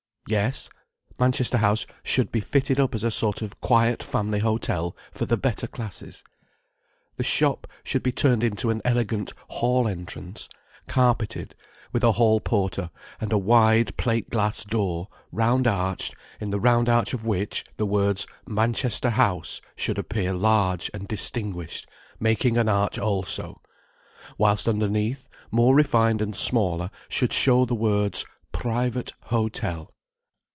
[0.27, 0.69] Yes,
[1.19, 5.35] Manchester House should be fitted up as a sort of quiet family hotel for the
[5.35, 6.23] better classes.
[7.17, 10.47] The shop should be turned into an elegant hall entrance,
[10.87, 11.53] carpeted,
[11.91, 16.87] with a hall porter and a wide plate glass door, round arched, in the round
[16.87, 21.89] arch of which the words: "Manchester House" should appear large and distinguished,
[22.21, 23.59] making an arch also,
[24.37, 28.23] whilst underneath, more refined and smaller, should show the words:
[28.53, 29.91] "Private Hotel."